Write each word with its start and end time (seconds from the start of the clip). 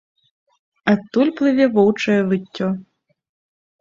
Адтуль 0.93 1.31
плыве 1.41 1.65
воўчае 1.75 2.19
выццё. 2.33 2.67